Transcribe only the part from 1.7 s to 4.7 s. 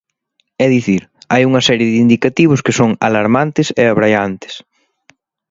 de indicativos que son alarmantes e abraiantes.